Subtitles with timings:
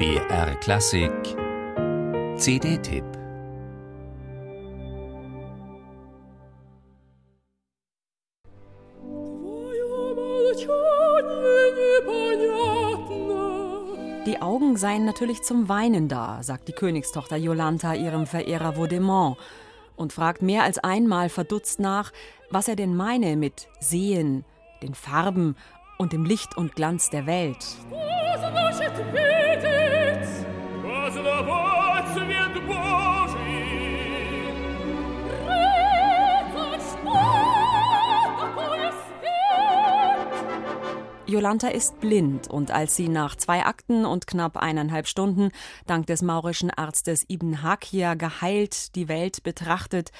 [0.00, 1.12] BR Klassik
[2.38, 3.04] CD-Tipp
[14.24, 19.36] Die Augen seien natürlich zum Weinen da, sagt die Königstochter Jolanta ihrem Verehrer Vaudemont
[19.96, 22.10] und fragt mehr als einmal verdutzt nach,
[22.48, 24.46] was er denn meine mit Sehen,
[24.82, 25.56] den Farben
[25.98, 27.66] und dem Licht und Glanz der Welt.
[41.30, 45.50] Jolanta ist blind und als sie nach zwei Akten und knapp eineinhalb Stunden
[45.86, 50.10] dank des maurischen Arztes Ibn Hakia geheilt die Welt betrachtet,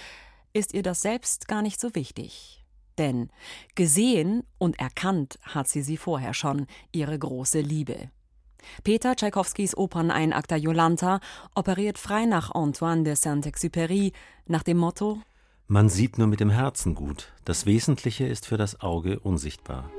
[0.53, 2.65] ist ihr das selbst gar nicht so wichtig.
[2.97, 3.31] Denn
[3.75, 8.11] gesehen und erkannt hat sie sie vorher schon, ihre große Liebe.
[8.85, 11.19] Peter Tschaikowskis Operneinakter Jolanta
[11.55, 14.13] operiert frei nach Antoine de Saint-Exupéry
[14.47, 15.19] nach dem Motto
[15.67, 19.91] Man sieht nur mit dem Herzen gut, das Wesentliche ist für das Auge unsichtbar.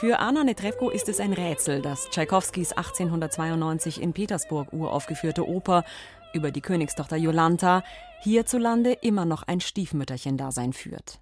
[0.00, 5.84] Für Anna Netrebko ist es ein Rätsel, dass Tschaikowskis 1892 in Petersburg uraufgeführte Oper
[6.32, 7.82] über die Königstochter Jolanta
[8.20, 11.18] hierzulande immer noch ein Stiefmütterchen-Dasein führt.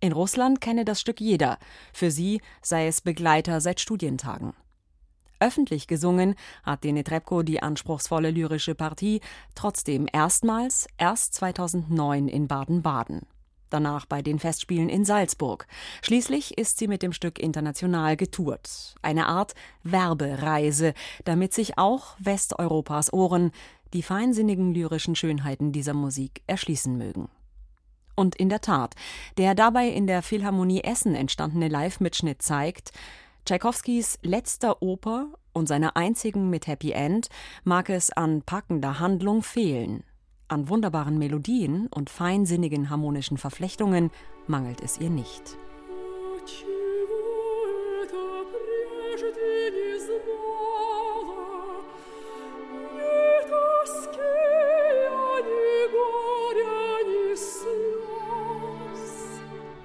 [0.00, 1.58] In Russland kenne das Stück jeder,
[1.92, 4.54] für sie sei es Begleiter seit Studientagen.
[5.40, 9.20] Öffentlich gesungen hat Dene Trepko die anspruchsvolle lyrische Partie
[9.54, 13.22] trotzdem erstmals erst 2009 in Baden-Baden.
[13.70, 15.66] Danach bei den Festspielen in Salzburg.
[16.02, 18.94] Schließlich ist sie mit dem Stück international getourt.
[19.02, 20.94] Eine Art Werbereise,
[21.24, 23.50] damit sich auch Westeuropas Ohren
[23.92, 27.28] die feinsinnigen lyrischen Schönheiten dieser Musik erschließen mögen.
[28.14, 28.94] Und in der Tat,
[29.36, 32.92] der dabei in der Philharmonie Essen entstandene Live-Mitschnitt zeigt,
[33.46, 37.28] Tschaikowskis letzter Oper und seiner einzigen mit Happy End
[37.62, 40.02] mag es an packender Handlung fehlen.
[40.48, 44.10] An wunderbaren Melodien und feinsinnigen harmonischen Verflechtungen
[44.48, 45.58] mangelt es ihr nicht.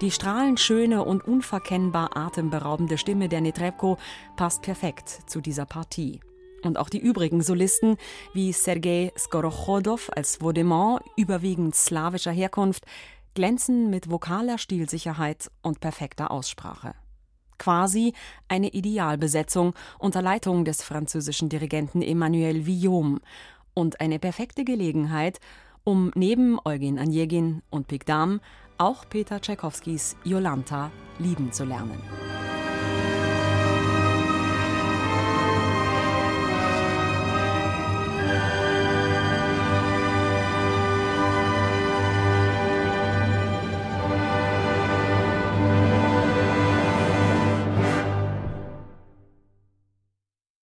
[0.01, 3.99] Die strahlend schöne und unverkennbar atemberaubende Stimme der Netrebko
[4.35, 6.19] passt perfekt zu dieser Partie.
[6.63, 7.97] Und auch die übrigen Solisten,
[8.33, 12.85] wie Sergei Skorochodow als Vaudemont, überwiegend slawischer Herkunft,
[13.35, 16.95] glänzen mit vokaler Stilsicherheit und perfekter Aussprache.
[17.59, 18.13] Quasi
[18.47, 23.19] eine Idealbesetzung unter Leitung des französischen Dirigenten Emmanuel Villaume
[23.75, 25.39] und eine perfekte Gelegenheit,
[25.83, 28.41] um neben Eugen Anjegin und Pigdam
[28.77, 32.01] auch Peter Tschaikowskis Jolanta lieben zu lernen.